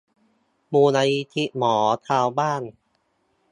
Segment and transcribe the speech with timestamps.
[0.73, 1.75] มูลนิธิหมอ
[2.07, 2.61] ชาวบ้าน